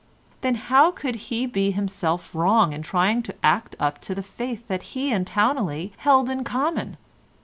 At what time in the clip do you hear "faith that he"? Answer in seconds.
4.23-5.11